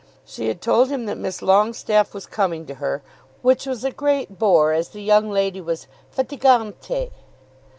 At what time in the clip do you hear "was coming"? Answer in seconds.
2.15-2.65